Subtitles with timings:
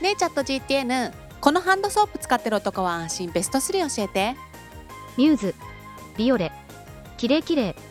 [0.00, 4.50] ねえチャット GTN このハンドソープ使ってる男は安心ベスト3教えて。
[5.16, 5.54] ミューズ
[6.16, 6.50] ビオレ
[7.18, 7.89] キレイキレイ。